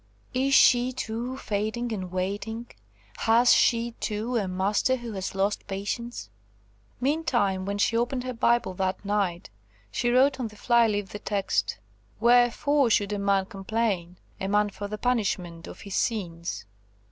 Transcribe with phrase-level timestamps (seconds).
[0.33, 2.65] Is she, too, fading and waiting?
[3.17, 6.31] Has she, too, a master who has lost patience?"
[6.99, 9.51] Meantime, when she opened her Bible that night,
[9.91, 11.77] she wrote on the fly leaf the text,
[12.19, 16.65] "Wherefore should a man complain, a man for the punishment of his sins?"